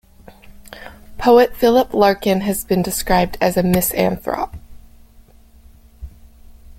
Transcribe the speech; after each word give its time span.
Poet 1.19 1.55
Philip 1.55 1.93
Larkin 1.93 2.41
has 2.41 2.63
been 2.63 2.81
described 2.81 3.37
as 3.39 3.55
a 3.55 3.61
misanthrope. 3.61 4.55